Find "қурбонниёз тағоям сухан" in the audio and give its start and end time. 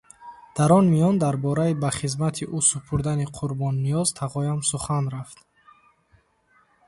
3.37-5.05